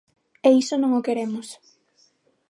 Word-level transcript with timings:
E 0.47 0.49
iso 0.61 0.75
non 0.79 0.91
o 0.99 1.05
queremos. 1.07 1.47